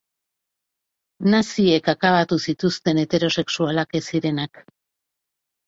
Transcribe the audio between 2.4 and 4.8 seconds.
zituzten heterosexualak ez zirenak.